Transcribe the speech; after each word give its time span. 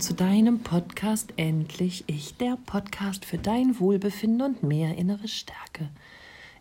willkommen 0.00 0.16
zu 0.18 0.24
deinem 0.24 0.60
Podcast 0.60 1.34
Endlich 1.36 2.04
Ich, 2.06 2.34
der 2.38 2.56
Podcast 2.64 3.26
für 3.26 3.36
dein 3.36 3.78
Wohlbefinden 3.80 4.40
und 4.40 4.62
mehr 4.62 4.96
innere 4.96 5.28
Stärke. 5.28 5.90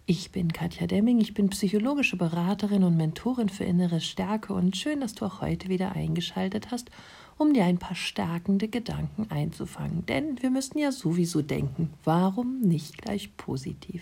Ich 0.05 0.31
bin 0.31 0.51
Katja 0.51 0.87
Demming, 0.87 1.21
ich 1.21 1.33
bin 1.33 1.49
psychologische 1.49 2.17
Beraterin 2.17 2.83
und 2.83 2.97
Mentorin 2.97 3.47
für 3.47 3.63
innere 3.63 4.01
Stärke 4.01 4.53
und 4.53 4.75
schön, 4.75 4.99
dass 4.99 5.15
du 5.15 5.25
auch 5.25 5.39
heute 5.39 5.69
wieder 5.69 5.93
eingeschaltet 5.93 6.69
hast, 6.69 6.91
um 7.37 7.53
dir 7.53 7.63
ein 7.63 7.77
paar 7.77 7.95
stärkende 7.95 8.67
Gedanken 8.67 9.27
einzufangen. 9.29 10.05
Denn 10.05 10.41
wir 10.41 10.49
müssen 10.49 10.77
ja 10.77 10.91
sowieso 10.91 11.41
denken, 11.41 11.93
warum 12.03 12.59
nicht 12.59 13.01
gleich 13.01 13.37
positiv? 13.37 14.01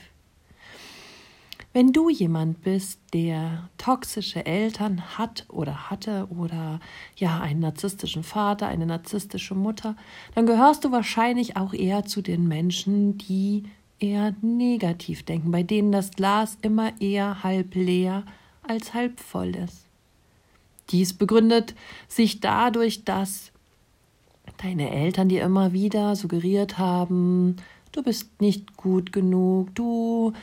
Wenn 1.77 1.93
du 1.93 2.09
jemand 2.09 2.63
bist, 2.63 2.99
der 3.13 3.69
toxische 3.77 4.47
Eltern 4.47 5.15
hat 5.15 5.45
oder 5.47 5.91
hatte 5.91 6.27
oder 6.35 6.79
ja 7.17 7.39
einen 7.39 7.59
narzisstischen 7.59 8.23
Vater, 8.23 8.67
eine 8.67 8.87
narzisstische 8.87 9.53
Mutter, 9.53 9.95
dann 10.33 10.47
gehörst 10.47 10.85
du 10.85 10.91
wahrscheinlich 10.91 11.55
auch 11.55 11.75
eher 11.75 12.03
zu 12.03 12.23
den 12.23 12.47
Menschen, 12.47 13.19
die 13.19 13.65
eher 13.99 14.33
negativ 14.41 15.21
denken, 15.21 15.51
bei 15.51 15.61
denen 15.61 15.91
das 15.91 16.09
Glas 16.09 16.57
immer 16.63 16.99
eher 16.99 17.43
halb 17.43 17.75
leer 17.75 18.23
als 18.63 18.95
halb 18.95 19.19
voll 19.19 19.55
ist. 19.55 19.85
Dies 20.89 21.13
begründet 21.13 21.75
sich 22.07 22.39
dadurch, 22.39 23.05
dass 23.05 23.51
deine 24.57 24.91
Eltern 24.91 25.29
dir 25.29 25.43
immer 25.43 25.73
wieder 25.73 26.15
suggeriert 26.15 26.77
haben, 26.77 27.57
du 27.91 28.03
bist 28.03 28.41
nicht 28.41 28.77
gut 28.77 29.11
genug, 29.11 29.73
du 29.75 30.33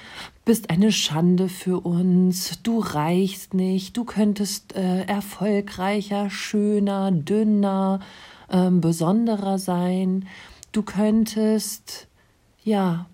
bist 0.44 0.70
eine 0.70 0.92
Schande 0.92 1.48
für 1.48 1.80
uns, 1.80 2.60
du 2.62 2.80
reichst 2.80 3.54
nicht, 3.54 3.96
du 3.96 4.04
könntest 4.04 4.74
äh, 4.74 5.02
erfolgreicher, 5.04 6.30
schöner, 6.30 7.12
dünner, 7.12 8.00
äh, 8.48 8.70
besonderer 8.70 9.58
sein, 9.58 10.26
du 10.72 10.82
könntest 10.82 12.08
ja 12.64 13.06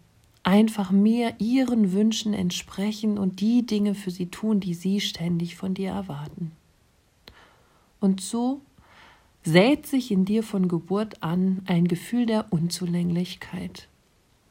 einfach 0.42 0.90
mehr 0.90 1.34
ihren 1.38 1.92
Wünschen 1.92 2.32
entsprechen 2.32 3.18
und 3.18 3.40
die 3.40 3.66
Dinge 3.66 3.94
für 3.94 4.10
sie 4.10 4.26
tun, 4.26 4.60
die 4.60 4.74
sie 4.74 5.00
ständig 5.00 5.56
von 5.56 5.74
dir 5.74 5.90
erwarten. 5.90 6.52
Und 8.00 8.22
so 8.22 8.62
sät 9.42 9.86
sich 9.86 10.10
in 10.10 10.24
dir 10.24 10.42
von 10.42 10.68
Geburt 10.68 11.22
an 11.22 11.62
ein 11.66 11.88
Gefühl 11.88 12.26
der 12.26 12.52
Unzulänglichkeit. 12.52 13.88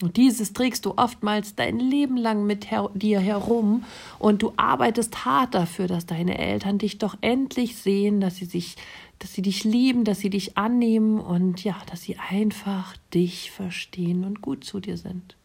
Und 0.01 0.15
dieses 0.15 0.53
trägst 0.53 0.85
du 0.85 0.93
oftmals 0.95 1.55
dein 1.55 1.77
Leben 1.77 2.15
lang 2.15 2.45
mit 2.45 2.71
her 2.71 2.89
dir 2.93 3.19
herum 3.19 3.83
und 4.17 4.41
du 4.41 4.53
arbeitest 4.55 5.25
hart 5.25 5.53
dafür, 5.53 5.87
dass 5.87 6.05
deine 6.05 6.37
Eltern 6.37 6.77
dich 6.77 6.99
doch 6.99 7.17
endlich 7.19 7.75
sehen, 7.75 8.21
dass 8.21 8.37
sie 8.37 8.45
sich, 8.45 8.77
dass 9.19 9.33
sie 9.33 9.41
dich 9.41 9.65
lieben, 9.65 10.05
dass 10.05 10.19
sie 10.19 10.29
dich 10.29 10.57
annehmen 10.57 11.19
und 11.19 11.65
ja, 11.65 11.75
dass 11.89 12.01
sie 12.01 12.15
einfach 12.29 12.95
dich 13.13 13.51
verstehen 13.51 14.23
und 14.23 14.41
gut 14.41 14.63
zu 14.63 14.79
dir 14.79 14.95
sind. 14.95 15.35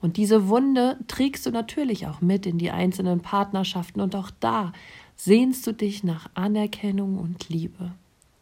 Und 0.00 0.16
diese 0.16 0.48
Wunde 0.48 0.98
trägst 1.06 1.44
du 1.44 1.50
natürlich 1.50 2.06
auch 2.06 2.22
mit 2.22 2.46
in 2.46 2.56
die 2.56 2.70
einzelnen 2.70 3.20
Partnerschaften 3.20 4.00
und 4.00 4.16
auch 4.16 4.30
da 4.40 4.72
sehnst 5.14 5.66
du 5.66 5.72
dich 5.72 6.02
nach 6.02 6.30
Anerkennung 6.34 7.18
und 7.18 7.50
Liebe. 7.50 7.92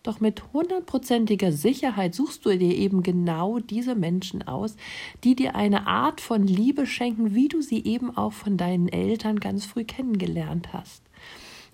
Doch 0.03 0.21
mit 0.21 0.43
hundertprozentiger 0.55 1.53
Sicherheit 1.53 2.15
suchst 2.15 2.47
du 2.47 2.57
dir 2.57 2.75
eben 2.75 3.03
genau 3.03 3.59
diese 3.59 3.95
Menschen 3.95 4.47
aus, 4.47 4.77
die 5.25 5.35
dir 5.35 5.55
eine 5.55 5.87
Art 5.87 6.23
von 6.23 6.47
Liebe 6.47 6.87
schenken, 6.87 7.35
wie 7.35 7.49
du 7.49 7.61
sie 7.61 7.85
eben 7.85 8.17
auch 8.17 8.33
von 8.33 8.57
deinen 8.57 8.89
Eltern 8.89 9.41
ganz 9.41 9.67
früh 9.67 9.85
kennengelernt 9.85 10.73
hast. 10.73 11.03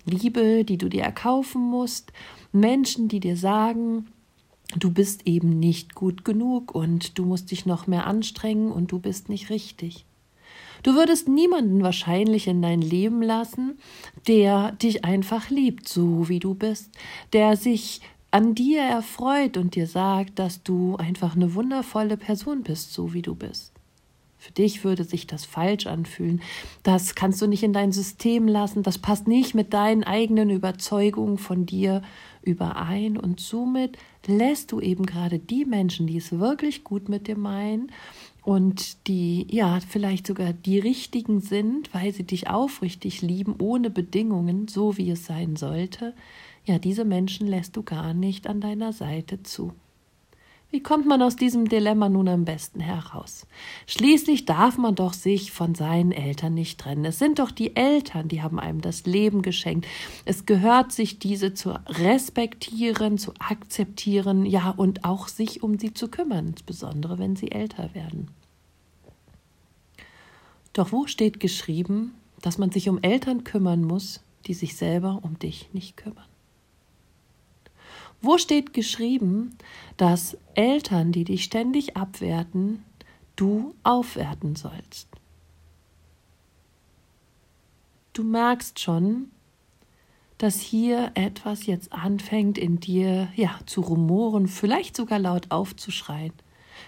Liebe, 0.05 0.65
die 0.65 0.77
du 0.77 0.89
dir 0.89 1.03
erkaufen 1.03 1.61
musst, 1.61 2.11
Menschen, 2.51 3.07
die 3.07 3.21
dir 3.21 3.37
sagen, 3.37 4.07
du 4.77 4.91
bist 4.91 5.25
eben 5.25 5.59
nicht 5.59 5.95
gut 5.95 6.25
genug 6.25 6.75
und 6.75 7.17
du 7.17 7.23
musst 7.23 7.51
dich 7.51 7.65
noch 7.65 7.87
mehr 7.87 8.07
anstrengen 8.07 8.71
und 8.71 8.91
du 8.91 8.99
bist 8.99 9.29
nicht 9.29 9.49
richtig. 9.49 10.05
Du 10.83 10.95
würdest 10.95 11.27
niemanden 11.27 11.81
wahrscheinlich 11.81 12.47
in 12.47 12.61
dein 12.61 12.81
Leben 12.81 13.21
lassen, 13.21 13.79
der 14.27 14.73
dich 14.73 15.03
einfach 15.05 15.49
liebt, 15.49 15.87
so 15.87 16.29
wie 16.29 16.39
du 16.39 16.53
bist, 16.53 16.91
der 17.33 17.57
sich 17.57 18.01
an 18.37 18.53
dir 18.53 18.83
erfreut 18.83 19.57
und 19.57 19.73
dir 19.73 19.87
sagt, 19.87 20.37
dass 20.37 20.61
du 20.61 20.95
einfach 20.97 21.35
eine 21.35 21.55
wundervolle 21.55 22.17
Person 22.17 22.61
bist, 22.61 22.93
so 22.93 23.15
wie 23.15 23.23
du 23.23 23.33
bist. 23.33 23.73
Für 24.37 24.51
dich 24.51 24.83
würde 24.83 25.05
sich 25.05 25.25
das 25.25 25.43
falsch 25.43 25.87
anfühlen. 25.87 26.43
Das 26.83 27.15
kannst 27.15 27.41
du 27.41 27.47
nicht 27.47 27.63
in 27.63 27.73
dein 27.73 27.91
System 27.91 28.47
lassen. 28.47 28.83
Das 28.83 28.99
passt 28.99 29.27
nicht 29.27 29.55
mit 29.55 29.73
deinen 29.73 30.03
eigenen 30.03 30.51
Überzeugungen 30.51 31.39
von 31.39 31.65
dir 31.65 32.03
überein. 32.43 33.17
Und 33.17 33.39
somit 33.39 33.97
lässt 34.27 34.71
du 34.71 34.81
eben 34.81 35.07
gerade 35.07 35.39
die 35.39 35.65
Menschen, 35.65 36.05
die 36.05 36.17
es 36.17 36.31
wirklich 36.31 36.83
gut 36.83 37.09
mit 37.09 37.25
dir 37.25 37.39
meinen 37.39 37.91
und 38.43 39.07
die 39.07 39.47
ja 39.49 39.79
vielleicht 39.79 40.27
sogar 40.27 40.53
die 40.53 40.77
richtigen 40.77 41.41
sind, 41.41 41.91
weil 41.91 42.13
sie 42.13 42.23
dich 42.23 42.47
aufrichtig 42.47 43.23
lieben, 43.23 43.55
ohne 43.57 43.89
Bedingungen, 43.89 44.67
so 44.67 44.95
wie 44.95 45.09
es 45.09 45.25
sein 45.25 45.55
sollte, 45.55 46.13
ja, 46.67 46.79
diese 46.79 47.05
Menschen 47.05 47.47
lässt 47.47 47.77
du 47.77 47.83
gar 47.83 48.13
nicht 48.13 48.45
an 48.45 48.59
deiner 48.59 48.91
Seite 48.91 49.41
zu. 49.41 49.73
Wie 50.69 50.83
kommt 50.83 51.07
man 51.07 51.21
aus 51.21 51.37
diesem 51.37 51.69
Dilemma 51.69 52.09
nun 52.09 52.27
am 52.27 52.43
besten 52.43 52.81
heraus? 52.81 53.47
Schließlich 53.85 54.43
darf 54.43 54.77
man 54.77 54.95
doch 54.95 55.13
sich 55.13 55.53
von 55.53 55.75
seinen 55.75 56.11
Eltern 56.11 56.55
nicht 56.55 56.77
trennen. 56.77 57.05
Es 57.05 57.19
sind 57.19 57.39
doch 57.39 57.51
die 57.51 57.77
Eltern, 57.77 58.27
die 58.27 58.41
haben 58.41 58.59
einem 58.59 58.81
das 58.81 59.05
Leben 59.05 59.43
geschenkt. 59.43 59.87
Es 60.25 60.45
gehört 60.45 60.91
sich 60.91 61.19
diese 61.19 61.53
zu 61.53 61.79
respektieren, 61.87 63.17
zu 63.17 63.31
akzeptieren, 63.39 64.45
ja, 64.45 64.71
und 64.71 65.05
auch 65.05 65.29
sich 65.29 65.63
um 65.63 65.79
sie 65.79 65.93
zu 65.93 66.09
kümmern, 66.09 66.47
insbesondere 66.47 67.17
wenn 67.17 67.37
sie 67.37 67.51
älter 67.51 67.95
werden. 67.95 68.27
Doch 70.73 70.91
wo 70.91 71.07
steht 71.07 71.39
geschrieben, 71.39 72.13
dass 72.41 72.57
man 72.57 72.71
sich 72.71 72.89
um 72.89 73.01
Eltern 73.01 73.45
kümmern 73.45 73.85
muss, 73.85 74.21
die 74.47 74.53
sich 74.53 74.75
selber 74.75 75.21
um 75.23 75.39
dich 75.39 75.69
nicht 75.71 75.95
kümmern? 75.95 76.25
Wo 78.21 78.37
steht 78.37 78.73
geschrieben, 78.73 79.57
dass 79.95 80.37
Eltern, 80.55 81.11
die 81.11 81.23
dich 81.23 81.43
ständig 81.43 81.95
abwerten, 81.95 82.83
du 83.35 83.75
aufwerten 83.83 84.55
sollst? 84.55 85.07
Du 88.13 88.23
merkst 88.23 88.79
schon, 88.79 89.31
dass 90.39 90.59
hier 90.59 91.11
etwas 91.15 91.65
jetzt 91.65 91.93
anfängt 91.93 92.57
in 92.57 92.79
dir, 92.79 93.29
ja, 93.35 93.59
zu 93.65 93.81
rumoren, 93.81 94.47
vielleicht 94.47 94.95
sogar 94.95 95.19
laut 95.19 95.51
aufzuschreien. 95.51 96.33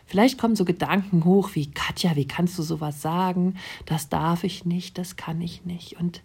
Vielleicht 0.06 0.40
kommen 0.40 0.56
so 0.56 0.66
Gedanken 0.66 1.26
hoch 1.26 1.52
wie 1.54 1.70
Katja, 1.72 2.16
wie 2.16 2.28
kannst 2.28 2.58
du 2.58 2.64
sowas 2.64 3.02
sagen? 3.02 3.56
Das 3.86 4.10
darf 4.10 4.44
ich 4.44 4.66
nicht, 4.66 4.98
das 4.98 5.16
kann 5.16 5.42
ich 5.42 5.66
nicht. 5.66 6.00
Und 6.00 6.22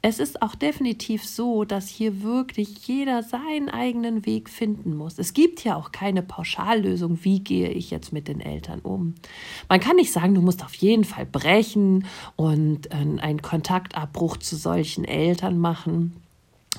es 0.00 0.20
ist 0.20 0.42
auch 0.42 0.54
definitiv 0.54 1.24
so, 1.24 1.64
dass 1.64 1.88
hier 1.88 2.22
wirklich 2.22 2.86
jeder 2.86 3.24
seinen 3.24 3.68
eigenen 3.68 4.24
Weg 4.24 4.48
finden 4.48 4.96
muss. 4.96 5.18
Es 5.18 5.34
gibt 5.34 5.64
ja 5.64 5.74
auch 5.74 5.90
keine 5.90 6.22
Pauschallösung, 6.22 7.18
wie 7.22 7.40
gehe 7.40 7.70
ich 7.70 7.90
jetzt 7.90 8.12
mit 8.12 8.28
den 8.28 8.40
Eltern 8.40 8.78
um. 8.80 9.16
Man 9.68 9.80
kann 9.80 9.96
nicht 9.96 10.12
sagen, 10.12 10.34
du 10.34 10.40
musst 10.40 10.64
auf 10.64 10.74
jeden 10.74 11.02
Fall 11.02 11.26
brechen 11.26 12.06
und 12.36 12.92
äh, 12.92 12.94
einen 12.94 13.42
Kontaktabbruch 13.42 14.36
zu 14.36 14.54
solchen 14.54 15.04
Eltern 15.04 15.58
machen. 15.58 16.14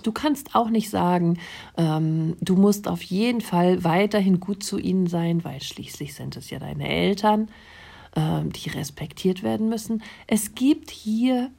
Du 0.04 0.14
kannst 0.14 0.56
auch 0.56 0.70
nicht 0.70 0.90
sagen, 0.90 1.40
ähm, 1.76 2.38
du 2.40 2.56
musst 2.56 2.88
auf 2.88 3.02
jeden 3.02 3.42
Fall 3.42 3.84
weiterhin 3.84 4.40
gut 4.40 4.64
zu 4.64 4.78
ihnen 4.78 5.08
sein, 5.08 5.44
weil 5.44 5.62
schließlich 5.62 6.14
sind 6.14 6.38
es 6.38 6.50
ja 6.52 6.60
deine 6.60 6.88
Eltern, 6.88 7.50
äh, 8.16 8.46
die 8.46 8.70
respektiert 8.70 9.44
werden 9.44 9.68
müssen. 9.68 10.04
Es 10.26 10.56
gibt 10.56 10.90
hier 10.90 11.52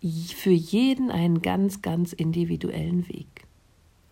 für 0.00 0.50
jeden 0.50 1.10
einen 1.10 1.42
ganz, 1.42 1.82
ganz 1.82 2.12
individuellen 2.12 3.08
Weg. 3.08 3.46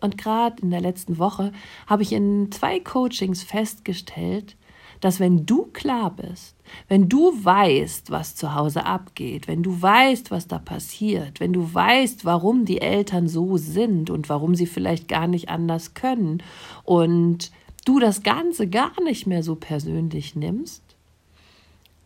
Und 0.01 0.17
gerade 0.17 0.61
in 0.61 0.69
der 0.69 0.81
letzten 0.81 1.17
Woche 1.17 1.51
habe 1.87 2.03
ich 2.03 2.11
in 2.11 2.51
zwei 2.51 2.79
Coachings 2.79 3.43
festgestellt, 3.43 4.55
dass 5.01 5.19
wenn 5.19 5.45
du 5.45 5.65
klar 5.73 6.15
bist, 6.15 6.55
wenn 6.87 7.09
du 7.09 7.31
weißt, 7.43 8.11
was 8.11 8.35
zu 8.35 8.55
Hause 8.55 8.85
abgeht, 8.85 9.47
wenn 9.47 9.61
du 9.61 9.81
weißt, 9.81 10.31
was 10.31 10.47
da 10.47 10.57
passiert, 10.57 11.39
wenn 11.39 11.53
du 11.53 11.73
weißt, 11.73 12.25
warum 12.25 12.65
die 12.65 12.81
Eltern 12.81 13.27
so 13.27 13.57
sind 13.57 14.09
und 14.09 14.29
warum 14.29 14.55
sie 14.55 14.65
vielleicht 14.65 15.07
gar 15.07 15.27
nicht 15.27 15.49
anders 15.49 15.93
können 15.93 16.41
und 16.83 17.51
du 17.85 17.99
das 17.99 18.23
Ganze 18.23 18.67
gar 18.67 19.01
nicht 19.03 19.27
mehr 19.27 19.43
so 19.43 19.55
persönlich 19.55 20.35
nimmst, 20.35 20.84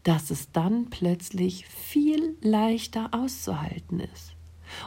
dass 0.10 0.32
es 0.32 0.52
dann 0.52 0.88
plötzlich 0.90 1.68
viel 1.68 2.36
leichter 2.42 3.10
auszuhalten 3.12 4.00
ist. 4.00 4.34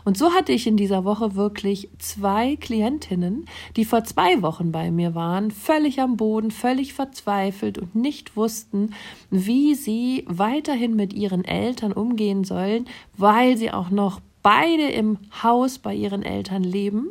Und 0.04 0.18
so 0.18 0.32
hatte 0.32 0.50
ich 0.50 0.66
in 0.66 0.76
dieser 0.76 1.04
Woche 1.04 1.36
wirklich 1.36 1.90
zwei 1.98 2.56
Klientinnen, 2.56 3.46
die 3.76 3.84
vor 3.84 4.02
zwei 4.02 4.42
Wochen 4.42 4.72
bei 4.72 4.90
mir 4.90 5.14
waren, 5.14 5.52
völlig 5.52 6.00
am 6.00 6.16
Boden, 6.16 6.50
völlig 6.50 6.92
verzweifelt 6.92 7.78
und 7.78 7.94
nicht 7.94 8.36
wussten, 8.36 8.94
wie 9.30 9.76
sie 9.76 10.24
weiterhin 10.26 10.96
mit 10.96 11.12
ihren 11.12 11.44
Eltern 11.44 11.92
umgehen 11.92 12.42
sollen, 12.42 12.86
weil 13.16 13.56
sie 13.56 13.70
auch 13.70 13.90
noch 13.90 14.20
beide 14.42 14.88
im 14.88 15.18
Haus 15.40 15.78
bei 15.78 15.94
ihren 15.94 16.24
Eltern 16.24 16.64
leben. 16.64 17.10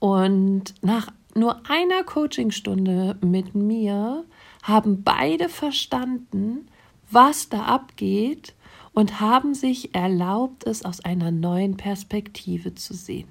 Und 0.00 0.74
nach 0.82 1.08
nur 1.34 1.62
einer 1.70 2.04
Coachingstunde 2.04 3.16
mit 3.22 3.54
mir 3.54 4.26
haben 4.68 5.02
beide 5.02 5.48
verstanden, 5.48 6.68
was 7.10 7.48
da 7.48 7.62
abgeht 7.62 8.54
und 8.92 9.20
haben 9.20 9.54
sich 9.54 9.94
erlaubt, 9.94 10.66
es 10.66 10.84
aus 10.84 11.00
einer 11.04 11.30
neuen 11.30 11.76
Perspektive 11.76 12.74
zu 12.74 12.94
sehen. 12.94 13.28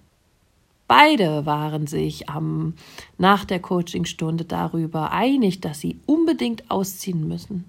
Beide 0.88 1.46
waren 1.46 1.86
sich 1.86 2.30
am, 2.30 2.74
nach 3.18 3.44
der 3.46 3.60
Coachingstunde 3.60 4.46
darüber 4.46 5.12
einig, 5.12 5.60
dass 5.60 5.82
sie 5.82 6.00
unbedingt 6.06 6.72
ausziehen 6.72 7.28
müssen. 7.28 7.66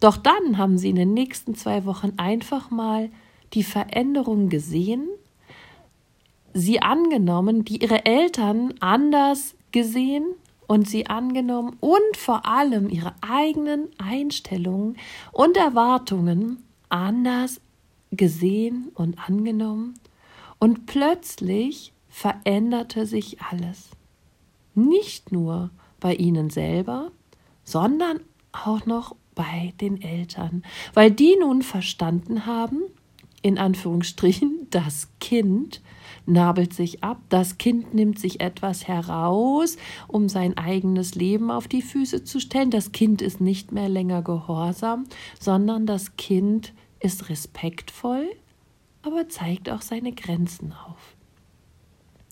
Doch 0.00 0.16
dann 0.16 0.56
haben 0.56 0.78
sie 0.78 0.90
in 0.90 0.96
den 0.96 1.14
nächsten 1.14 1.54
zwei 1.54 1.84
Wochen 1.84 2.12
einfach 2.16 2.70
mal 2.70 3.10
die 3.52 3.64
Veränderung 3.64 4.48
gesehen, 4.48 5.08
sie 6.54 6.80
angenommen, 6.80 7.64
die 7.64 7.82
ihre 7.82 8.04
Eltern 8.04 8.74
anders 8.80 9.54
gesehen 9.72 10.26
und 10.72 10.88
sie 10.88 11.06
angenommen 11.06 11.76
und 11.80 12.16
vor 12.16 12.46
allem 12.46 12.88
ihre 12.88 13.14
eigenen 13.20 13.90
Einstellungen 13.98 14.96
und 15.30 15.58
Erwartungen 15.58 16.64
anders 16.88 17.60
gesehen 18.10 18.90
und 18.94 19.18
angenommen. 19.28 20.00
Und 20.58 20.86
plötzlich 20.86 21.92
veränderte 22.08 23.04
sich 23.04 23.42
alles. 23.42 23.90
Nicht 24.74 25.30
nur 25.30 25.68
bei 26.00 26.14
ihnen 26.14 26.48
selber, 26.48 27.10
sondern 27.64 28.20
auch 28.52 28.86
noch 28.86 29.14
bei 29.34 29.74
den 29.78 30.00
Eltern, 30.00 30.62
weil 30.94 31.10
die 31.10 31.36
nun 31.38 31.60
verstanden 31.60 32.46
haben, 32.46 32.80
in 33.42 33.58
Anführungsstrichen, 33.58 34.68
das 34.70 35.08
Kind 35.20 35.82
nabelt 36.26 36.74
sich 36.74 37.02
ab, 37.02 37.18
das 37.28 37.58
Kind 37.58 37.94
nimmt 37.94 38.18
sich 38.18 38.40
etwas 38.40 38.86
heraus, 38.88 39.76
um 40.08 40.28
sein 40.28 40.56
eigenes 40.56 41.14
Leben 41.14 41.50
auf 41.50 41.68
die 41.68 41.82
Füße 41.82 42.24
zu 42.24 42.40
stellen, 42.40 42.70
das 42.70 42.92
Kind 42.92 43.22
ist 43.22 43.40
nicht 43.40 43.72
mehr 43.72 43.88
länger 43.88 44.22
gehorsam, 44.22 45.04
sondern 45.38 45.86
das 45.86 46.16
Kind 46.16 46.72
ist 47.00 47.28
respektvoll, 47.28 48.28
aber 49.02 49.28
zeigt 49.28 49.68
auch 49.68 49.82
seine 49.82 50.12
Grenzen 50.12 50.72
auf. 50.72 51.16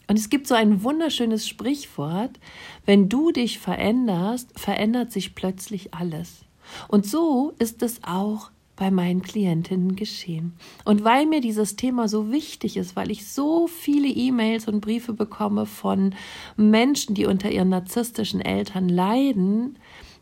Und 0.06 0.18
es 0.18 0.28
gibt 0.28 0.48
so 0.48 0.56
ein 0.56 0.82
wunderschönes 0.82 1.46
Sprichwort, 1.46 2.40
wenn 2.84 3.08
du 3.08 3.30
dich 3.30 3.60
veränderst, 3.60 4.58
verändert 4.58 5.12
sich 5.12 5.36
plötzlich 5.36 5.94
alles. 5.94 6.44
Und 6.88 7.06
so 7.06 7.54
ist 7.58 7.82
es 7.82 8.02
auch 8.02 8.50
bei 8.80 8.90
meinen 8.90 9.20
Klientinnen 9.20 9.94
geschehen. 9.94 10.54
Und 10.86 11.04
weil 11.04 11.26
mir 11.26 11.42
dieses 11.42 11.76
Thema 11.76 12.08
so 12.08 12.32
wichtig 12.32 12.78
ist, 12.78 12.96
weil 12.96 13.10
ich 13.10 13.26
so 13.26 13.66
viele 13.66 14.08
E-Mails 14.08 14.68
und 14.68 14.80
Briefe 14.80 15.12
bekomme 15.12 15.66
von 15.66 16.14
Menschen, 16.56 17.14
die 17.14 17.26
unter 17.26 17.50
ihren 17.50 17.68
narzisstischen 17.68 18.40
Eltern 18.40 18.88
leiden, 18.88 19.78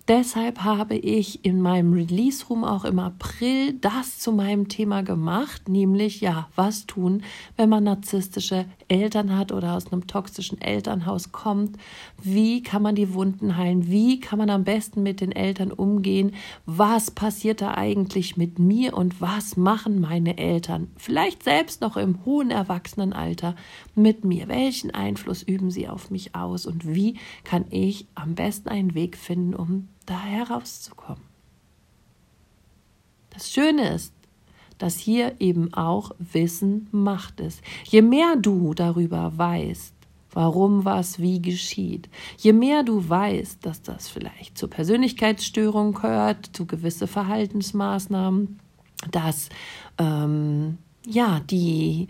Deshalb 0.09 0.65
habe 0.65 0.97
ich 0.97 1.45
in 1.45 1.61
meinem 1.61 1.93
Release 1.93 2.47
Room 2.47 2.65
auch 2.65 2.87
im 2.87 2.99
April 2.99 3.75
das 3.75 4.19
zu 4.19 4.33
meinem 4.33 4.69
Thema 4.69 5.03
gemacht, 5.03 5.69
nämlich 5.69 6.23
ja, 6.23 6.49
was 6.57 6.87
tun, 6.87 7.23
wenn 7.59 7.69
man 7.69 7.85
narzisstische 7.85 8.65
Eltern 8.89 9.37
hat 9.37 9.53
oder 9.53 9.75
aus 9.75 9.93
einem 9.93 10.07
toxischen 10.07 10.63
Elternhaus 10.63 11.31
kommt. 11.31 11.77
Wie 12.23 12.63
kann 12.63 12.81
man 12.81 12.95
die 12.95 13.13
Wunden 13.13 13.59
heilen? 13.59 13.91
Wie 13.91 14.19
kann 14.19 14.39
man 14.39 14.49
am 14.49 14.65
besten 14.65 15.03
mit 15.03 15.21
den 15.21 15.31
Eltern 15.31 15.71
umgehen? 15.71 16.33
Was 16.65 17.11
passiert 17.11 17.61
da 17.61 17.75
eigentlich 17.75 18.39
mit 18.39 18.59
mir 18.59 18.97
und 18.97 19.21
was 19.21 19.59
machen 19.59 20.01
meine 20.01 20.39
Eltern? 20.39 20.91
Vielleicht 20.97 21.43
selbst 21.43 21.83
noch 21.83 21.99
im 21.99 22.25
hohen 22.25 22.51
Erwachsenenalter 22.51 23.55
mit 23.95 24.25
mir. 24.25 24.49
Welchen 24.49 24.91
Einfluss 24.91 25.43
üben 25.43 25.71
sie 25.71 25.87
auf 25.87 26.11
mich 26.11 26.35
aus 26.35 26.65
und 26.65 26.95
wie 26.95 27.19
kann 27.45 27.67
ich 27.69 28.07
am 28.15 28.35
besten 28.35 28.71
einen 28.71 28.95
Weg 28.95 29.19
finden, 29.19 29.55
um 29.55 29.89
da 30.09 30.21
herauszukommen. 30.23 31.23
Das 33.31 33.51
Schöne 33.51 33.95
ist, 33.95 34.15
dass 34.79 34.97
hier 34.97 35.41
eben 35.41 35.75
auch 35.75 36.13
Wissen 36.19 36.89
Macht 36.93 37.41
ist. 37.41 37.63
Je 37.85 38.03
mehr 38.03 38.37
du 38.37 38.75
darüber 38.75 39.37
weißt, 39.37 39.95
warum 40.33 40.85
was 40.85 41.19
wie 41.19 41.43
geschieht, 41.43 42.09
je 42.39 42.53
mehr 42.53 42.85
du 42.85 43.09
weißt, 43.09 43.65
dass 43.67 43.83
das 43.83 44.09
vielleicht 44.09 44.57
zur 44.57 44.71
Persönlichkeitsstörung 44.71 45.95
gehört, 45.95 46.47
zu 46.53 46.67
gewisse 46.67 47.07
Verhaltensmaßnahmen, 47.07 48.59
dass 49.11 49.49
ähm, 49.99 50.79
ja 51.07 51.41
die 51.41 52.09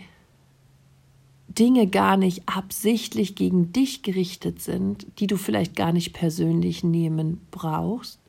Dinge 1.59 1.87
gar 1.87 2.17
nicht 2.17 2.49
absichtlich 2.49 3.35
gegen 3.35 3.73
dich 3.73 4.03
gerichtet 4.03 4.61
sind, 4.61 5.07
die 5.19 5.27
du 5.27 5.37
vielleicht 5.37 5.75
gar 5.75 5.93
nicht 5.93 6.13
persönlich 6.13 6.85
nehmen 6.85 7.41
brauchst, 7.51 8.21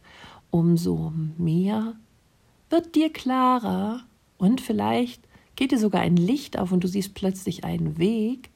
umso 0.51 1.13
mehr 1.37 1.95
wird 2.69 2.95
dir 2.95 3.11
klarer 3.11 4.03
und 4.37 4.61
vielleicht 4.61 5.21
geht 5.55 5.71
dir 5.71 5.79
sogar 5.79 6.01
ein 6.01 6.15
Licht 6.15 6.57
auf 6.57 6.71
und 6.71 6.83
du 6.83 6.87
siehst 6.87 7.13
plötzlich 7.13 7.63
einen 7.63 7.97
Weg, 7.97 8.49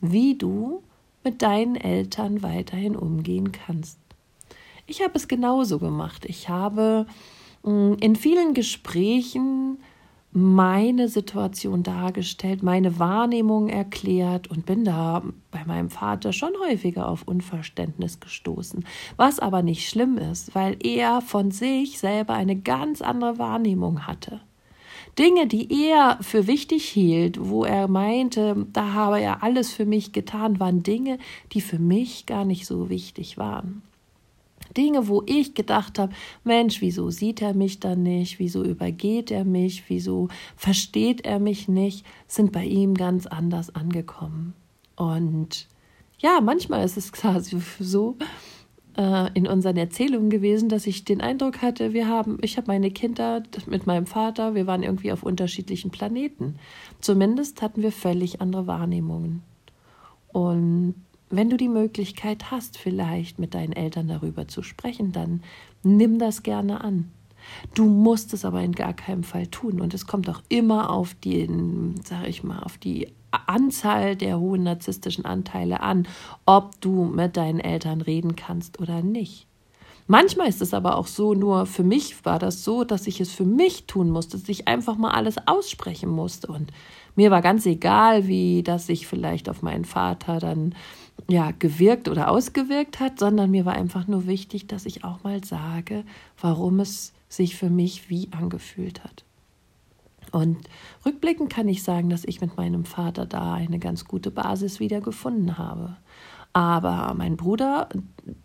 wie 0.00 0.36
du 0.36 0.82
mit 1.24 1.42
deinen 1.42 1.76
Eltern 1.76 2.42
weiterhin 2.42 2.94
umgehen 2.96 3.52
kannst. 3.52 3.98
Ich 4.86 5.02
habe 5.02 5.12
es 5.16 5.28
genauso 5.28 5.78
gemacht. 5.78 6.24
Ich 6.24 6.48
habe 6.48 7.06
mm, 7.62 7.94
in 8.00 8.16
vielen 8.16 8.54
Gesprächen 8.54 9.78
meine 10.30 11.08
Situation 11.08 11.82
dargestellt, 11.82 12.62
meine 12.62 12.98
Wahrnehmung 12.98 13.68
erklärt 13.68 14.48
und 14.48 14.66
bin 14.66 14.84
da 14.84 15.22
bei 15.50 15.64
meinem 15.64 15.90
Vater 15.90 16.32
schon 16.32 16.52
häufiger 16.66 17.08
auf 17.08 17.22
Unverständnis 17.22 18.20
gestoßen. 18.20 18.84
Was 19.16 19.38
aber 19.38 19.62
nicht 19.62 19.88
schlimm 19.88 20.18
ist, 20.18 20.54
weil 20.54 20.76
er 20.84 21.22
von 21.22 21.50
sich 21.50 21.98
selber 21.98 22.34
eine 22.34 22.56
ganz 22.56 23.00
andere 23.00 23.38
Wahrnehmung 23.38 24.06
hatte. 24.06 24.40
Dinge, 25.18 25.46
die 25.48 25.90
er 25.90 26.18
für 26.20 26.46
wichtig 26.46 26.84
hielt, 26.84 27.48
wo 27.48 27.64
er 27.64 27.88
meinte, 27.88 28.66
da 28.72 28.92
habe 28.92 29.20
er 29.20 29.42
alles 29.42 29.72
für 29.72 29.86
mich 29.86 30.12
getan, 30.12 30.60
waren 30.60 30.84
Dinge, 30.84 31.18
die 31.52 31.60
für 31.60 31.80
mich 31.80 32.26
gar 32.26 32.44
nicht 32.44 32.66
so 32.66 32.88
wichtig 32.88 33.36
waren. 33.36 33.82
Dinge, 34.76 35.08
wo 35.08 35.22
ich 35.26 35.54
gedacht 35.54 35.98
habe, 35.98 36.12
Mensch, 36.44 36.80
wieso 36.80 37.10
sieht 37.10 37.42
er 37.42 37.54
mich 37.54 37.80
dann 37.80 38.02
nicht? 38.02 38.38
Wieso 38.38 38.64
übergeht 38.64 39.30
er 39.30 39.44
mich? 39.44 39.84
Wieso 39.88 40.28
versteht 40.56 41.24
er 41.24 41.38
mich 41.38 41.68
nicht? 41.68 42.04
Sind 42.26 42.52
bei 42.52 42.64
ihm 42.64 42.94
ganz 42.94 43.26
anders 43.26 43.74
angekommen. 43.74 44.54
Und 44.96 45.66
ja, 46.18 46.40
manchmal 46.40 46.84
ist 46.84 46.96
es 46.96 47.12
quasi 47.12 47.60
so 47.80 48.16
äh, 48.96 49.30
in 49.34 49.46
unseren 49.46 49.76
Erzählungen 49.76 50.28
gewesen, 50.28 50.68
dass 50.68 50.86
ich 50.86 51.04
den 51.04 51.20
Eindruck 51.20 51.62
hatte, 51.62 51.92
wir 51.92 52.08
haben, 52.08 52.38
ich 52.42 52.56
habe 52.56 52.66
meine 52.66 52.90
Kinder 52.90 53.42
mit 53.66 53.86
meinem 53.86 54.06
Vater, 54.06 54.54
wir 54.54 54.66
waren 54.66 54.82
irgendwie 54.82 55.12
auf 55.12 55.22
unterschiedlichen 55.22 55.90
Planeten. 55.90 56.56
Zumindest 57.00 57.62
hatten 57.62 57.82
wir 57.82 57.92
völlig 57.92 58.40
andere 58.40 58.66
Wahrnehmungen. 58.66 59.42
Und 60.32 60.94
wenn 61.30 61.50
du 61.50 61.56
die 61.56 61.68
Möglichkeit 61.68 62.50
hast, 62.50 62.78
vielleicht 62.78 63.38
mit 63.38 63.54
deinen 63.54 63.72
Eltern 63.72 64.08
darüber 64.08 64.48
zu 64.48 64.62
sprechen, 64.62 65.12
dann 65.12 65.42
nimm 65.82 66.18
das 66.18 66.42
gerne 66.42 66.82
an. 66.82 67.10
Du 67.74 67.84
musst 67.86 68.34
es 68.34 68.44
aber 68.44 68.62
in 68.62 68.72
gar 68.72 68.92
keinem 68.92 69.24
Fall 69.24 69.46
tun. 69.46 69.80
Und 69.80 69.94
es 69.94 70.06
kommt 70.06 70.28
auch 70.28 70.42
immer 70.48 70.90
auf 70.90 71.14
den, 71.14 72.00
sag 72.04 72.28
ich 72.28 72.42
mal, 72.42 72.60
auf 72.60 72.78
die 72.78 73.08
Anzahl 73.30 74.16
der 74.16 74.38
hohen 74.38 74.62
narzisstischen 74.62 75.24
Anteile 75.24 75.80
an, 75.80 76.06
ob 76.46 76.80
du 76.80 77.04
mit 77.04 77.36
deinen 77.36 77.60
Eltern 77.60 78.00
reden 78.00 78.36
kannst 78.36 78.80
oder 78.80 79.02
nicht. 79.02 79.46
Manchmal 80.10 80.48
ist 80.48 80.62
es 80.62 80.72
aber 80.72 80.96
auch 80.96 81.06
so, 81.06 81.34
nur 81.34 81.66
für 81.66 81.82
mich 81.82 82.24
war 82.24 82.38
das 82.38 82.64
so, 82.64 82.84
dass 82.84 83.06
ich 83.06 83.20
es 83.20 83.30
für 83.30 83.44
mich 83.44 83.86
tun 83.86 84.08
musste, 84.08 84.38
dass 84.38 84.48
ich 84.48 84.66
einfach 84.66 84.96
mal 84.96 85.10
alles 85.10 85.36
aussprechen 85.46 86.08
musste. 86.08 86.46
Und 86.46 86.72
mir 87.14 87.30
war 87.30 87.42
ganz 87.42 87.66
egal, 87.66 88.26
wie 88.26 88.62
das 88.62 88.86
sich 88.86 89.06
vielleicht 89.06 89.50
auf 89.50 89.60
meinen 89.60 89.84
Vater 89.84 90.38
dann 90.38 90.74
ja, 91.26 91.52
gewirkt 91.58 92.08
oder 92.08 92.30
ausgewirkt 92.30 93.00
hat, 93.00 93.18
sondern 93.18 93.50
mir 93.50 93.64
war 93.64 93.74
einfach 93.74 94.06
nur 94.06 94.26
wichtig, 94.26 94.66
dass 94.66 94.86
ich 94.86 95.04
auch 95.04 95.24
mal 95.24 95.42
sage, 95.44 96.04
warum 96.40 96.80
es 96.80 97.12
sich 97.28 97.56
für 97.56 97.70
mich 97.70 98.08
wie 98.08 98.28
angefühlt 98.32 99.04
hat. 99.04 99.24
Und 100.30 100.58
rückblickend 101.04 101.50
kann 101.50 101.68
ich 101.68 101.82
sagen, 101.82 102.10
dass 102.10 102.24
ich 102.24 102.40
mit 102.40 102.56
meinem 102.56 102.84
Vater 102.84 103.26
da 103.26 103.54
eine 103.54 103.78
ganz 103.78 104.04
gute 104.04 104.30
Basis 104.30 104.80
wieder 104.80 105.00
gefunden 105.00 105.58
habe. 105.58 105.96
Aber 106.52 107.14
mein 107.16 107.36
Bruder 107.36 107.88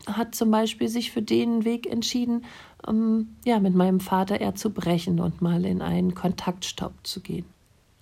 hat 0.08 0.36
zum 0.36 0.52
Beispiel 0.52 0.88
sich 0.88 1.12
für 1.12 1.22
den 1.22 1.66
Weg 1.66 1.88
entschieden, 1.88 2.46
ähm, 2.88 3.36
ja, 3.46 3.60
mit 3.60 3.76
meinem 3.76 4.00
Vater 4.00 4.40
eher 4.40 4.56
zu 4.56 4.72
brechen 4.72 5.20
und 5.20 5.42
mal 5.42 5.66
in 5.66 5.82
einen 5.82 6.14
Kontaktstopp 6.14 6.94
zu 7.04 7.22
gehen. 7.22 7.46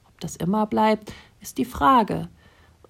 Ob 0.08 0.20
das 0.20 0.36
immer 0.36 0.66
bleibt, 0.66 1.14
ist 1.40 1.58
die 1.58 1.66
Frage. 1.66 2.30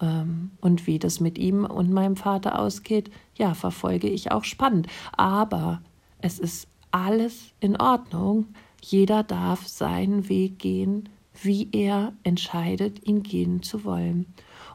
Ähm, 0.02 0.50
und 0.60 0.86
wie 0.86 0.98
das 0.98 1.20
mit 1.20 1.38
ihm 1.38 1.64
und 1.64 1.90
meinem 1.90 2.16
Vater 2.16 2.58
ausgeht, 2.58 3.10
ja, 3.36 3.54
verfolge 3.54 4.08
ich 4.08 4.32
auch 4.32 4.44
spannend. 4.44 4.88
Aber 5.16 5.80
es 6.18 6.38
ist 6.38 6.68
alles 6.90 7.52
in 7.60 7.80
Ordnung. 7.80 8.48
Jeder 8.82 9.22
darf 9.22 9.66
seinen 9.66 10.28
Weg 10.28 10.58
gehen, 10.58 11.08
wie 11.40 11.68
er 11.72 12.12
entscheidet, 12.24 13.06
ihn 13.06 13.22
gehen 13.22 13.62
zu 13.62 13.84
wollen. 13.84 14.26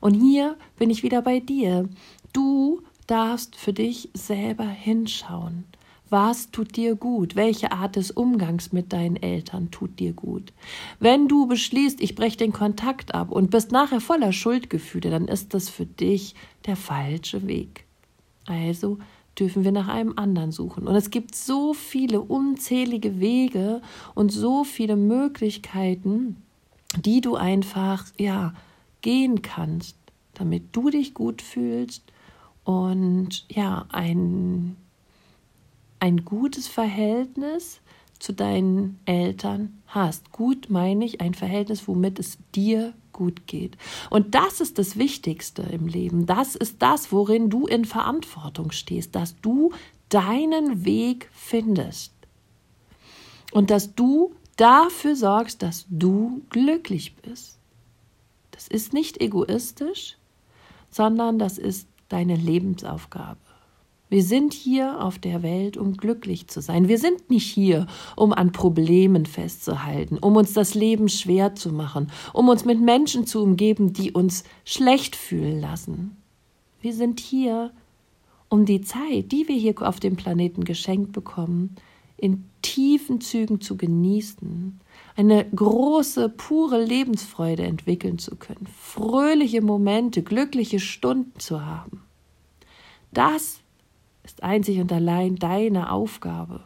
Und 0.01 0.13
hier 0.13 0.57
bin 0.77 0.89
ich 0.89 1.03
wieder 1.03 1.21
bei 1.21 1.39
dir. 1.39 1.87
Du 2.33 2.81
darfst 3.05 3.55
für 3.55 3.73
dich 3.73 4.09
selber 4.13 4.67
hinschauen. 4.67 5.65
Was 6.09 6.51
tut 6.51 6.75
dir 6.77 6.95
gut? 6.95 7.35
Welche 7.35 7.71
Art 7.71 7.95
des 7.95 8.11
Umgangs 8.11 8.71
mit 8.71 8.93
deinen 8.93 9.17
Eltern 9.17 9.71
tut 9.71 9.99
dir 9.99 10.13
gut? 10.13 10.53
Wenn 10.99 11.27
du 11.27 11.47
beschließt, 11.47 11.99
ich 12.01 12.15
breche 12.15 12.37
den 12.37 12.53
Kontakt 12.53 13.13
ab 13.13 13.31
und 13.31 13.51
bist 13.51 13.71
nachher 13.71 13.99
voller 13.99 14.31
Schuldgefühle, 14.31 15.09
dann 15.09 15.27
ist 15.27 15.53
das 15.53 15.69
für 15.69 15.85
dich 15.85 16.35
der 16.65 16.75
falsche 16.75 17.47
Weg. 17.47 17.85
Also 18.45 18.99
dürfen 19.37 19.63
wir 19.63 19.71
nach 19.71 19.87
einem 19.87 20.13
anderen 20.15 20.51
suchen. 20.51 20.87
Und 20.87 20.95
es 20.95 21.09
gibt 21.09 21.35
so 21.35 21.73
viele 21.73 22.21
unzählige 22.21 23.19
Wege 23.19 23.81
und 24.15 24.31
so 24.31 24.63
viele 24.63 24.95
Möglichkeiten, 24.95 26.37
die 26.97 27.21
du 27.21 27.35
einfach, 27.35 28.05
ja, 28.17 28.53
gehen 29.01 29.41
kannst, 29.41 29.95
damit 30.33 30.75
du 30.75 30.89
dich 30.89 31.13
gut 31.13 31.41
fühlst 31.41 32.03
und 32.63 33.45
ja, 33.49 33.85
ein 33.89 34.75
ein 35.99 36.25
gutes 36.25 36.67
Verhältnis 36.67 37.81
zu 38.19 38.33
deinen 38.33 38.99
Eltern 39.05 39.81
hast. 39.87 40.31
Gut 40.31 40.69
meine 40.69 41.05
ich 41.05 41.21
ein 41.21 41.33
Verhältnis, 41.33 41.87
womit 41.87 42.19
es 42.19 42.37
dir 42.55 42.93
gut 43.13 43.47
geht. 43.47 43.77
Und 44.09 44.35
das 44.35 44.61
ist 44.61 44.77
das 44.77 44.97
Wichtigste 44.97 45.63
im 45.63 45.87
Leben. 45.87 46.25
Das 46.25 46.55
ist 46.55 46.81
das, 46.81 47.11
worin 47.11 47.49
du 47.49 47.67
in 47.67 47.85
Verantwortung 47.85 48.71
stehst, 48.71 49.15
dass 49.15 49.39
du 49.41 49.71
deinen 50.09 50.85
Weg 50.85 51.29
findest. 51.33 52.13
Und 53.51 53.71
dass 53.71 53.95
du 53.95 54.33
dafür 54.55 55.15
sorgst, 55.15 55.61
dass 55.61 55.85
du 55.89 56.41
glücklich 56.49 57.15
bist. 57.15 57.57
Das 58.51 58.67
ist 58.67 58.93
nicht 58.93 59.21
egoistisch, 59.21 60.17
sondern 60.89 61.39
das 61.39 61.57
ist 61.57 61.87
deine 62.09 62.35
Lebensaufgabe. 62.35 63.39
Wir 64.09 64.23
sind 64.23 64.53
hier 64.53 65.03
auf 65.03 65.19
der 65.19 65.43
Welt, 65.43 65.75
um 65.75 65.97
glücklich 65.97 66.47
zu 66.47 66.61
sein. 66.61 66.87
Wir 66.87 66.97
sind 66.97 67.29
nicht 67.29 67.51
hier, 67.51 67.87
um 68.15 68.31
an 68.31 68.53
Problemen 68.53 69.25
festzuhalten, 69.25 70.17
um 70.17 70.37
uns 70.37 70.53
das 70.53 70.75
Leben 70.75 71.09
schwer 71.09 71.55
zu 71.55 71.73
machen, 71.73 72.09
um 72.31 72.47
uns 72.47 72.63
mit 72.63 72.79
Menschen 72.79 73.27
zu 73.27 73.43
umgeben, 73.43 73.91
die 73.91 74.13
uns 74.13 74.45
schlecht 74.63 75.15
fühlen 75.17 75.59
lassen. 75.59 76.15
Wir 76.79 76.93
sind 76.93 77.19
hier, 77.19 77.71
um 78.47 78.65
die 78.65 78.81
Zeit, 78.81 79.31
die 79.33 79.47
wir 79.49 79.57
hier 79.57 79.75
auf 79.81 79.99
dem 79.99 80.15
Planeten 80.15 80.63
geschenkt 80.63 81.11
bekommen, 81.11 81.75
in 82.15 82.45
tiefen 82.61 83.19
Zügen 83.19 83.59
zu 83.59 83.75
genießen, 83.75 84.79
eine 85.15 85.45
große, 85.49 86.29
pure 86.29 86.83
Lebensfreude 86.83 87.63
entwickeln 87.63 88.19
zu 88.19 88.37
können, 88.37 88.67
fröhliche 88.67 89.61
Momente, 89.61 90.23
glückliche 90.23 90.79
Stunden 90.79 91.39
zu 91.39 91.65
haben. 91.65 92.03
Das 93.11 93.59
ist 94.27 94.43
einzig 94.43 94.79
und 94.79 94.91
allein 94.91 95.37
deine 95.37 95.91
Aufgabe. 95.91 96.59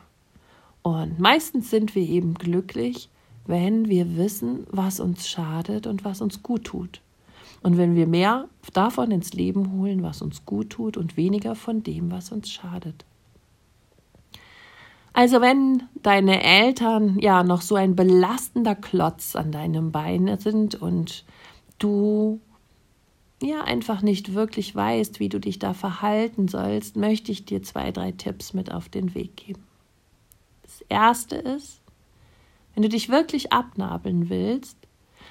Und 0.81 1.19
meistens 1.19 1.69
sind 1.69 1.93
wir 1.95 2.01
eben 2.01 2.33
glücklich, 2.33 3.09
wenn 3.45 3.87
wir 3.87 4.17
wissen, 4.17 4.65
was 4.71 4.99
uns 4.99 5.27
schadet 5.27 5.85
und 5.85 6.03
was 6.03 6.21
uns 6.21 6.41
gut 6.41 6.65
tut. 6.65 7.01
Und 7.61 7.77
wenn 7.77 7.95
wir 7.95 8.07
mehr 8.07 8.47
davon 8.73 9.11
ins 9.11 9.33
Leben 9.33 9.73
holen, 9.73 10.01
was 10.01 10.23
uns 10.23 10.45
gut 10.45 10.71
tut 10.71 10.97
und 10.97 11.17
weniger 11.17 11.53
von 11.53 11.83
dem, 11.83 12.11
was 12.11 12.31
uns 12.31 12.49
schadet. 12.49 13.05
Also 15.13 15.41
wenn 15.41 15.83
deine 16.01 16.41
Eltern 16.41 17.19
ja 17.19 17.43
noch 17.43 17.61
so 17.61 17.75
ein 17.75 17.95
belastender 17.95 18.75
Klotz 18.75 19.35
an 19.35 19.51
deinem 19.51 19.91
Bein 19.91 20.35
sind 20.39 20.73
und 20.73 21.25
du 21.77 22.39
ja 23.41 23.63
einfach 23.63 24.01
nicht 24.01 24.33
wirklich 24.33 24.75
weißt, 24.75 25.19
wie 25.19 25.29
du 25.29 25.39
dich 25.39 25.59
da 25.59 25.73
verhalten 25.73 26.47
sollst, 26.47 26.95
möchte 26.95 27.31
ich 27.31 27.45
dir 27.45 27.63
zwei, 27.63 27.91
drei 27.91 28.11
Tipps 28.11 28.53
mit 28.53 28.71
auf 28.71 28.89
den 28.89 29.15
Weg 29.15 29.35
geben. 29.37 29.63
Das 30.63 30.81
erste 30.89 31.35
ist, 31.35 31.81
wenn 32.73 32.83
du 32.83 32.89
dich 32.89 33.09
wirklich 33.09 33.51
abnabeln 33.51 34.29
willst, 34.29 34.77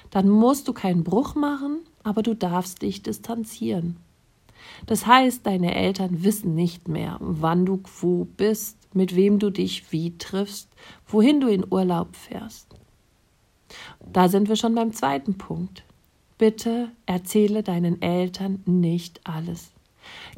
dann 0.09 0.29
musst 0.29 0.67
du 0.67 0.73
keinen 0.73 1.03
Bruch 1.03 1.35
machen, 1.35 1.79
aber 2.03 2.21
du 2.23 2.35
darfst 2.35 2.81
dich 2.81 3.01
distanzieren. 3.01 3.97
Das 4.85 5.07
heißt, 5.07 5.45
deine 5.45 5.73
Eltern 5.75 6.23
wissen 6.23 6.53
nicht 6.53 6.87
mehr, 6.87 7.17
wann 7.19 7.65
du 7.65 7.81
wo 7.99 8.25
bist, 8.25 8.77
mit 8.93 9.15
wem 9.15 9.39
du 9.39 9.49
dich 9.49 9.91
wie 9.91 10.17
triffst, 10.17 10.69
wohin 11.07 11.39
du 11.39 11.47
in 11.47 11.65
Urlaub 11.69 12.15
fährst. 12.15 12.67
Da 14.11 14.27
sind 14.27 14.49
wir 14.49 14.55
schon 14.55 14.75
beim 14.75 14.93
zweiten 14.93 15.37
Punkt. 15.37 15.83
Bitte 16.41 16.89
erzähle 17.05 17.61
deinen 17.61 18.01
Eltern 18.01 18.63
nicht 18.65 19.21
alles. 19.25 19.73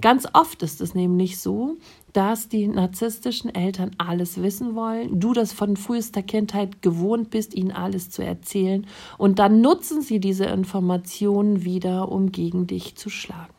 Ganz 0.02 0.28
oft 0.34 0.62
ist 0.62 0.82
es 0.82 0.96
nämlich 0.96 1.40
so, 1.40 1.78
dass 2.12 2.50
die 2.50 2.68
narzisstischen 2.68 3.56
Eltern 3.56 3.92
alles 3.98 4.42
wissen 4.42 4.76
wollen, 4.76 5.22
du 5.22 5.32
das 5.32 5.54
von 5.54 5.78
frühester 5.78 6.22
Kindheit 6.22 6.82
gewohnt 6.82 7.30
bist, 7.30 7.54
ihnen 7.54 7.72
alles 7.72 8.10
zu 8.10 8.22
erzählen, 8.22 8.86
und 9.18 9.40
dann 9.40 9.62
nutzen 9.62 10.02
sie 10.02 10.20
diese 10.20 10.44
Informationen 10.44 11.64
wieder, 11.64 12.12
um 12.12 12.34
gegen 12.34 12.68
dich 12.68 12.98
zu 12.98 13.10
schlagen. 13.10 13.53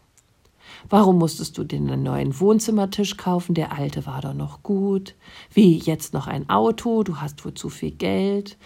Warum 0.88 1.18
musstest 1.18 1.56
du 1.58 1.64
dir 1.64 1.78
einen 1.78 2.02
neuen 2.02 2.38
Wohnzimmertisch 2.38 3.16
kaufen? 3.16 3.54
Der 3.54 3.76
alte 3.76 4.06
war 4.06 4.20
doch 4.20 4.34
noch 4.34 4.62
gut. 4.62 5.14
Wie 5.52 5.78
jetzt 5.78 6.14
noch 6.14 6.26
ein 6.26 6.48
Auto? 6.48 7.02
Du 7.02 7.16
hast 7.16 7.44
wohl 7.44 7.54
zu 7.54 7.68
viel 7.68 7.92
Geld. 7.92 8.56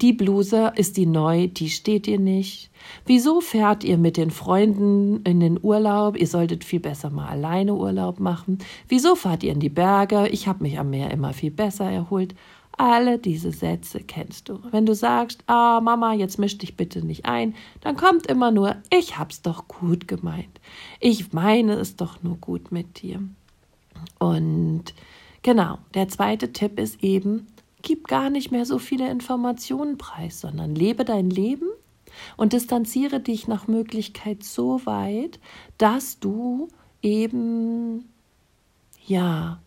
Die 0.00 0.12
Bluse 0.12 0.72
ist 0.76 0.96
die 0.96 1.06
neu, 1.06 1.48
die 1.48 1.70
steht 1.70 2.06
dir 2.06 2.18
nicht. 2.18 2.70
Wieso 3.06 3.40
fährt 3.40 3.84
ihr 3.84 3.98
mit 3.98 4.16
den 4.16 4.30
Freunden 4.30 5.22
in 5.22 5.40
den 5.40 5.58
Urlaub? 5.62 6.16
Ihr 6.16 6.26
solltet 6.26 6.64
viel 6.64 6.80
besser 6.80 7.10
mal 7.10 7.28
alleine 7.28 7.74
Urlaub 7.74 8.20
machen. 8.20 8.58
Wieso 8.88 9.14
fahrt 9.14 9.42
ihr 9.42 9.52
in 9.52 9.60
die 9.60 9.68
Berge? 9.68 10.28
Ich 10.28 10.46
habe 10.46 10.62
mich 10.62 10.78
am 10.78 10.90
Meer 10.90 11.10
immer 11.10 11.32
viel 11.32 11.50
besser 11.50 11.90
erholt. 11.90 12.34
Alle 12.78 13.18
diese 13.18 13.52
Sätze 13.52 14.00
kennst 14.00 14.48
du. 14.48 14.58
Wenn 14.70 14.86
du 14.86 14.94
sagst, 14.94 15.44
ah, 15.46 15.80
Mama, 15.80 16.14
jetzt 16.14 16.38
misch 16.38 16.58
dich 16.58 16.76
bitte 16.76 17.04
nicht 17.04 17.26
ein, 17.26 17.54
dann 17.80 17.96
kommt 17.96 18.26
immer 18.26 18.50
nur, 18.50 18.76
ich 18.90 19.18
hab's 19.18 19.42
doch 19.42 19.68
gut 19.68 20.08
gemeint. 20.08 20.60
Ich 20.98 21.32
meine 21.32 21.74
es 21.74 21.96
doch 21.96 22.22
nur 22.22 22.36
gut 22.38 22.72
mit 22.72 23.02
dir. 23.02 23.20
Und 24.18 24.84
genau, 25.42 25.78
der 25.94 26.08
zweite 26.08 26.52
Tipp 26.52 26.78
ist 26.78 27.02
eben, 27.04 27.46
gib 27.82 28.08
gar 28.08 28.30
nicht 28.30 28.50
mehr 28.50 28.64
so 28.64 28.78
viele 28.78 29.10
Informationen 29.10 29.98
preis, 29.98 30.40
sondern 30.40 30.74
lebe 30.74 31.04
dein 31.04 31.28
Leben 31.28 31.68
und 32.36 32.52
distanziere 32.52 33.20
dich 33.20 33.48
nach 33.48 33.68
Möglichkeit 33.68 34.44
so 34.44 34.84
weit, 34.86 35.40
dass 35.78 36.18
du 36.18 36.68
eben, 37.02 38.08
ja, 39.06 39.60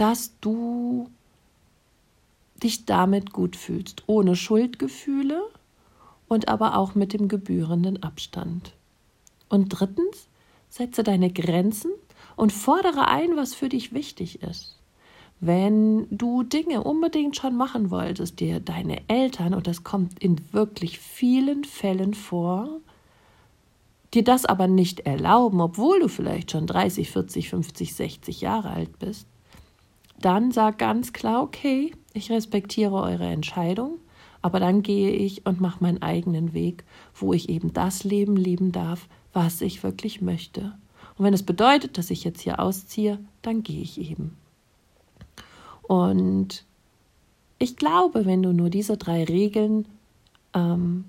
dass 0.00 0.32
du 0.40 1.10
dich 2.62 2.86
damit 2.86 3.34
gut 3.34 3.54
fühlst, 3.54 4.02
ohne 4.06 4.34
Schuldgefühle 4.34 5.42
und 6.26 6.48
aber 6.48 6.78
auch 6.78 6.94
mit 6.94 7.12
dem 7.12 7.28
gebührenden 7.28 8.02
Abstand. 8.02 8.72
Und 9.50 9.68
drittens, 9.68 10.26
setze 10.70 11.02
deine 11.02 11.30
Grenzen 11.30 11.90
und 12.34 12.50
fordere 12.50 13.08
ein, 13.08 13.36
was 13.36 13.54
für 13.54 13.68
dich 13.68 13.92
wichtig 13.92 14.42
ist. 14.42 14.78
Wenn 15.38 16.06
du 16.10 16.44
Dinge 16.44 16.82
unbedingt 16.82 17.36
schon 17.36 17.54
machen 17.54 17.90
wolltest, 17.90 18.40
dir 18.40 18.58
deine 18.58 19.02
Eltern, 19.08 19.52
und 19.52 19.66
das 19.66 19.84
kommt 19.84 20.18
in 20.22 20.40
wirklich 20.50 20.98
vielen 20.98 21.64
Fällen 21.64 22.14
vor, 22.14 22.80
dir 24.14 24.24
das 24.24 24.46
aber 24.46 24.66
nicht 24.66 25.00
erlauben, 25.00 25.60
obwohl 25.60 26.00
du 26.00 26.08
vielleicht 26.08 26.52
schon 26.52 26.66
30, 26.66 27.10
40, 27.10 27.50
50, 27.50 27.94
60 27.94 28.40
Jahre 28.40 28.70
alt 28.70 28.98
bist, 28.98 29.26
dann 30.20 30.52
sag 30.52 30.78
ganz 30.78 31.12
klar, 31.12 31.42
okay, 31.42 31.92
ich 32.12 32.30
respektiere 32.30 32.94
eure 32.94 33.26
Entscheidung, 33.26 33.98
aber 34.42 34.60
dann 34.60 34.82
gehe 34.82 35.10
ich 35.10 35.46
und 35.46 35.60
mache 35.60 35.82
meinen 35.82 36.02
eigenen 36.02 36.52
Weg, 36.52 36.84
wo 37.14 37.32
ich 37.32 37.48
eben 37.48 37.72
das 37.72 38.04
Leben 38.04 38.36
leben 38.36 38.72
darf, 38.72 39.08
was 39.32 39.60
ich 39.60 39.82
wirklich 39.82 40.20
möchte. 40.20 40.74
Und 41.16 41.24
wenn 41.24 41.34
es 41.34 41.42
bedeutet, 41.42 41.98
dass 41.98 42.10
ich 42.10 42.24
jetzt 42.24 42.40
hier 42.40 42.60
ausziehe, 42.60 43.18
dann 43.42 43.62
gehe 43.62 43.82
ich 43.82 44.00
eben. 44.00 44.36
Und 45.82 46.64
ich 47.58 47.76
glaube, 47.76 48.24
wenn 48.24 48.42
du 48.42 48.52
nur 48.52 48.70
diese 48.70 48.96
drei 48.96 49.24
Regeln 49.24 49.86
ähm, 50.54 51.04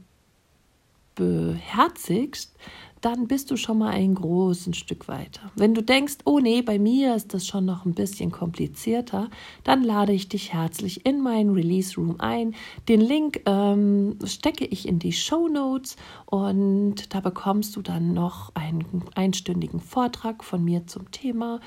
beherzigst, 1.16 2.56
dann 3.02 3.28
bist 3.28 3.50
du 3.52 3.58
schon 3.58 3.80
mal 3.80 3.90
ein 3.90 4.14
großes 4.14 4.78
Stück 4.78 5.08
weiter. 5.08 5.52
Wenn 5.56 5.74
du 5.74 5.82
denkst, 5.82 6.20
oh 6.26 6.40
nee, 6.40 6.62
bei 6.62 6.78
mir 6.80 7.16
ist 7.16 7.34
das 7.34 7.48
schon 7.48 7.66
noch 7.66 7.86
ein 7.86 7.94
bisschen 7.94 8.32
komplizierter, 8.32 9.30
dann 9.64 9.84
lade 9.84 10.14
ich 10.14 10.30
dich 10.30 10.54
herzlich 10.54 11.06
in 11.06 11.22
meinen 11.22 11.52
Release 11.52 11.96
Room 11.96 12.16
ein. 12.20 12.56
Den 12.88 13.02
Link 13.02 13.42
ähm, 13.46 14.18
stecke 14.26 14.66
ich 14.66 14.88
in 14.88 15.00
die 15.00 15.14
Show 15.14 15.48
Notes 15.48 15.96
und 16.28 17.14
da 17.14 17.20
bekommst 17.20 17.76
du 17.76 17.82
dann 17.82 18.14
noch 18.14 18.54
einen 18.56 18.86
einstündigen 19.16 19.80
Vortrag 19.80 20.44
von 20.44 20.64
mir 20.64 20.86
zum 20.86 21.10
Thema, 21.12 21.60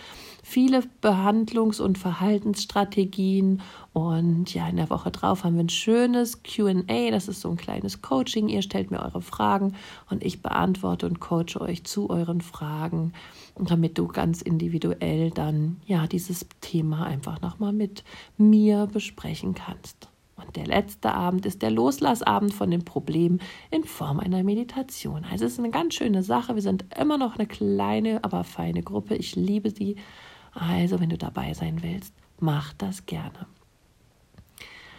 viele 0.43 0.85
Behandlungs- 1.03 1.81
und 1.81 1.99
Verhaltensstrategien 1.99 3.61
und 3.95 4.53
ja, 4.53 4.69
in 4.69 4.75
der 4.77 4.91
Woche 4.91 5.13
drauf 5.13 5.45
haben 5.45 5.55
wir 5.55 5.63
ein 5.63 5.69
schönes 5.69 6.43
QA. 6.43 7.11
Das 7.13 7.29
ist 7.29 7.41
so 7.41 7.49
ein 7.49 7.57
kleines 7.57 8.03
Coaching. 8.03 8.49
Ihr 8.49 8.63
stellt 8.63 8.91
mir 8.91 9.01
eure 9.01 9.23
Fragen 9.23 9.77
und 10.11 10.25
ich 10.25 10.43
beantworte 10.43 11.07
und 11.07 11.21
coache 11.25 11.59
euch 11.61 11.85
zu 11.85 12.11
euren 12.11 12.43
Fragen, 12.43 13.15
damit 13.57 13.97
du 13.97 14.09
ganz 14.09 14.43
individuell 14.43 15.31
dann 15.31 15.81
ja 15.87 16.07
dieses 16.07 16.47
Thema 16.61 17.07
einfach 17.07 17.41
nochmal 17.41 17.73
mit 17.73 18.05
mir 18.37 18.87
besprechen 18.87 19.55
kannst. 19.55 20.09
Und 20.37 20.57
der 20.57 20.67
letzte 20.67 21.15
Abend 21.15 21.47
ist 21.47 21.63
der 21.63 21.71
Loslassabend 21.71 22.53
von 22.53 22.71
dem 22.71 22.85
Problem 22.85 23.39
in 23.71 23.85
Form 23.85 24.21
einer 24.21 24.43
Meditation. 24.43 25.25
Also 25.25 25.47
es 25.47 25.53
ist 25.53 25.61
eine 25.61 25.71
ganz 25.71 25.95
schöne 25.95 26.23
Sache. 26.23 26.57
Wir 26.57 26.63
sind 26.63 26.85
immer 26.99 27.17
noch 27.17 27.37
eine 27.37 27.47
kleine, 27.47 28.23
aber 28.23 28.45
feine 28.45 28.83
Gruppe. 28.83 29.15
Ich 29.15 29.35
liebe 29.35 29.71
sie. 29.71 29.97
Also 30.53 31.01
wenn 31.01 31.09
du 31.09 31.17
dabei 31.17 31.55
sein 31.55 31.83
willst, 31.83 32.13
mach 32.39 32.75
das 32.75 33.07
gerne. 33.07 33.47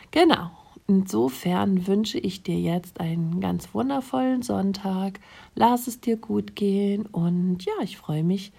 Genau. 0.10 0.50
Insofern 0.88 1.88
wünsche 1.88 2.20
ich 2.20 2.44
dir 2.44 2.60
jetzt 2.60 3.00
einen 3.00 3.42
ganz 3.42 3.74
wundervollen 3.74 4.44
Sonntag. 4.44 5.20
Lass 5.56 5.88
es 5.88 6.00
dir 6.00 6.15
gut 6.15 6.56
gehen 6.56 7.08
und 7.08 7.65
ja, 7.65 7.74
ich 7.82 7.98
freue 7.98 8.24
mich 8.24 8.51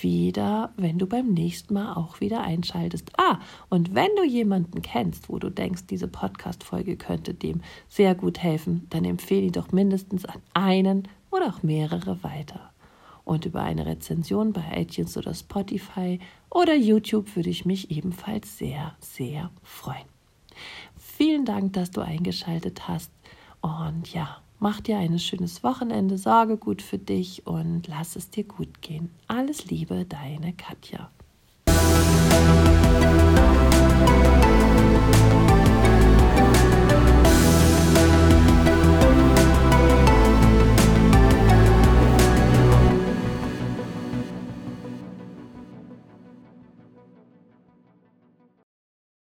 wieder, 0.00 0.72
wenn 0.76 0.98
du 0.98 1.06
beim 1.06 1.32
nächsten 1.32 1.74
Mal 1.74 1.94
auch 1.94 2.20
wieder 2.20 2.42
einschaltest. 2.42 3.10
Ah, 3.18 3.40
und 3.68 3.94
wenn 3.94 4.14
du 4.16 4.24
jemanden 4.24 4.82
kennst, 4.82 5.28
wo 5.28 5.38
du 5.38 5.50
denkst, 5.50 5.86
diese 5.90 6.06
Podcast-Folge 6.06 6.96
könnte 6.96 7.34
dem 7.34 7.60
sehr 7.88 8.14
gut 8.14 8.38
helfen, 8.38 8.86
dann 8.90 9.04
empfehle 9.04 9.46
ihn 9.46 9.52
doch 9.52 9.72
mindestens 9.72 10.24
an 10.24 10.40
einen 10.54 11.08
oder 11.32 11.48
auch 11.48 11.62
mehrere 11.64 12.22
weiter. 12.22 12.70
Und 13.24 13.46
über 13.46 13.62
eine 13.62 13.84
Rezension 13.84 14.52
bei 14.52 14.62
iTunes 14.76 15.16
oder 15.16 15.34
Spotify 15.34 16.20
oder 16.50 16.74
YouTube 16.76 17.34
würde 17.34 17.50
ich 17.50 17.64
mich 17.64 17.90
ebenfalls 17.90 18.58
sehr, 18.58 18.94
sehr 19.00 19.50
freuen. 19.62 20.06
Vielen 21.16 21.44
Dank, 21.44 21.74
dass 21.74 21.92
du 21.92 22.00
eingeschaltet 22.00 22.88
hast. 22.88 23.12
Und 23.60 24.12
ja, 24.12 24.38
mach 24.58 24.80
dir 24.80 24.98
ein 24.98 25.16
schönes 25.20 25.62
Wochenende, 25.62 26.18
sorge 26.18 26.56
gut 26.56 26.82
für 26.82 26.98
dich 26.98 27.46
und 27.46 27.86
lass 27.86 28.16
es 28.16 28.30
dir 28.30 28.42
gut 28.42 28.82
gehen. 28.82 29.10
Alles 29.28 29.66
Liebe, 29.66 30.04
deine 30.06 30.54
Katja. 30.54 31.10